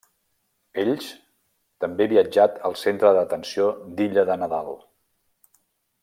Ells 0.83 1.09
també 1.85 2.07
viatjat 2.15 2.57
al 2.69 2.77
Centre 2.87 3.11
de 3.17 3.21
Detenció 3.23 3.67
d'Illa 3.99 4.23
de 4.31 4.39
Nadal. 4.45 4.73